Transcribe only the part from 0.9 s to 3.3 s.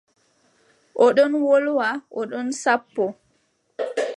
O ɗon wolwa o ɗon sappoo.